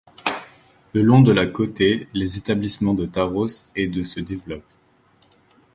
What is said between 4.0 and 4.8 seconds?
se développent.